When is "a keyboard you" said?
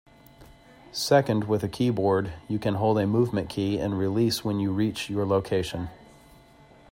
1.63-2.57